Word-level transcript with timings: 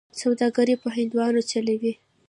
سوداګري 0.21 0.75
په 0.81 0.87
هندوانو 0.95 1.41
چلوي. 1.51 1.93